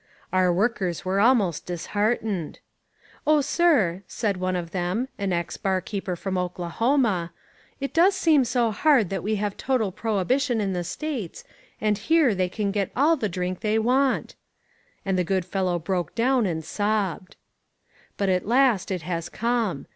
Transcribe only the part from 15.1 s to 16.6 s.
the good fellow broke down